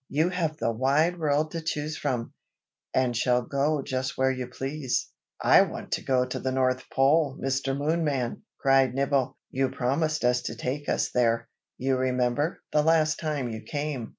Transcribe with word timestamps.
"You 0.09 0.29
have 0.29 0.57
the 0.57 0.71
wide 0.71 1.19
world 1.19 1.51
to 1.51 1.61
choose 1.61 1.95
from, 1.95 2.33
und 2.91 3.15
shall 3.15 3.43
go 3.43 3.83
just 3.83 4.17
where 4.17 4.31
you 4.31 4.47
please." 4.47 5.07
"I 5.39 5.61
want 5.61 5.91
to 5.91 6.01
go 6.03 6.25
to 6.25 6.39
the 6.39 6.51
North 6.51 6.89
Pole, 6.89 7.37
Mr. 7.39 7.77
Moonman!" 7.77 8.41
cried 8.57 8.95
Nibble. 8.95 9.37
"You 9.51 9.69
promised 9.69 10.25
us 10.25 10.41
to 10.41 10.55
take 10.55 10.89
us 10.89 11.11
there, 11.11 11.49
you 11.77 11.97
remember, 11.97 12.63
the 12.71 12.81
last 12.81 13.19
time 13.19 13.47
you 13.47 13.61
came. 13.61 14.09